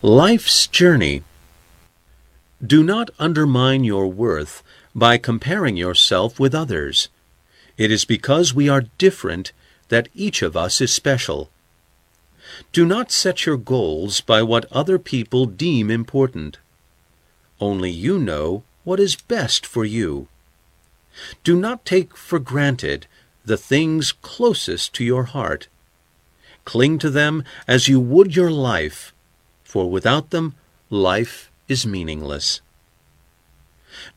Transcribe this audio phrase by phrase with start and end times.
[0.00, 1.24] Life's Journey
[2.64, 4.62] Do not undermine your worth
[4.94, 7.08] by comparing yourself with others.
[7.76, 9.50] It is because we are different
[9.88, 11.50] that each of us is special.
[12.72, 16.58] Do not set your goals by what other people deem important.
[17.60, 20.28] Only you know what is best for you.
[21.42, 23.08] Do not take for granted
[23.44, 25.66] the things closest to your heart.
[26.64, 29.12] Cling to them as you would your life,
[29.68, 30.54] for without them
[30.88, 32.62] life is meaningless.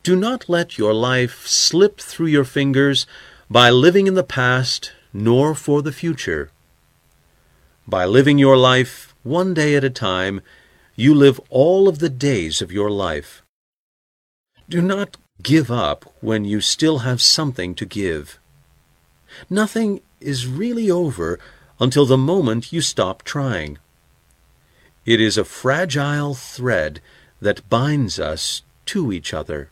[0.02, 3.06] Do not let your life slip through your fingers
[3.50, 6.52] by living in the past nor for the future.
[7.86, 10.40] By living your life one day at a time,
[10.96, 13.44] you live all of the days of your life.
[14.70, 18.40] Do not give up when you still have something to give.
[19.50, 21.40] Nothing is really over
[21.78, 23.80] until the moment you stop trying.
[25.06, 27.02] It is a fragile thread
[27.42, 29.72] that binds us to each other.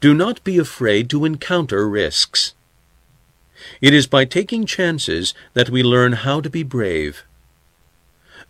[0.00, 2.54] Do not be afraid to encounter risks.
[3.80, 7.22] It is by taking chances that we learn how to be brave.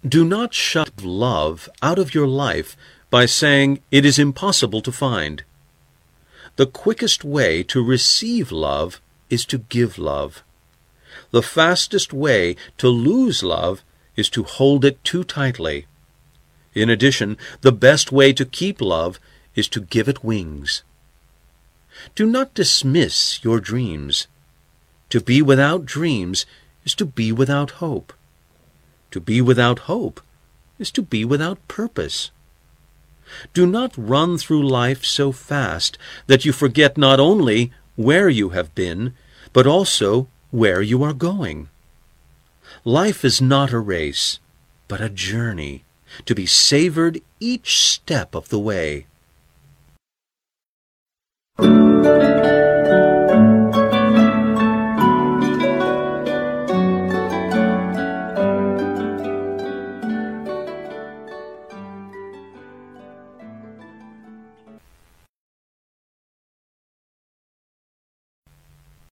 [0.06, 2.75] Do not shut love out of your life
[3.11, 5.45] by saying it is impossible to find.
[6.56, 10.43] The quickest way to receive love is to give love.
[11.31, 13.84] The fastest way to lose love
[14.16, 15.86] is to hold it too tightly.
[16.74, 19.19] In addition, the best way to keep love
[19.54, 20.82] is to give it wings.
[22.14, 24.27] Do not dismiss your dreams.
[25.10, 26.46] To be without dreams
[26.84, 28.12] is to be without hope.
[29.10, 30.20] To be without hope
[30.78, 32.30] is to be without purpose.
[33.54, 38.74] Do not run through life so fast that you forget not only where you have
[38.74, 39.14] been,
[39.52, 41.69] but also where you are going.
[42.84, 44.41] Life is not a race,
[44.88, 45.84] but a journey
[46.26, 49.06] to be savored each step of the way.